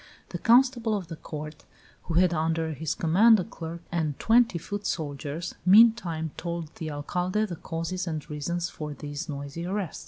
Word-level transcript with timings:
The 0.29 0.39
constable 0.39 0.97
of 0.97 1.09
the 1.09 1.15
court, 1.15 1.63
who 2.05 2.15
had 2.15 2.33
under 2.33 2.73
his 2.73 2.95
command 2.95 3.39
a 3.39 3.43
clerk 3.43 3.83
and 3.91 4.17
twenty 4.17 4.57
foot 4.57 4.87
soldiers, 4.87 5.53
meantime 5.63 6.31
told 6.37 6.73
the 6.77 6.89
Alcalde 6.89 7.45
the 7.45 7.55
causes 7.55 8.07
of 8.07 8.13
and 8.15 8.27
reasons 8.27 8.67
for 8.67 8.95
this 8.95 9.29
noisy 9.29 9.63
arrest. 9.63 9.99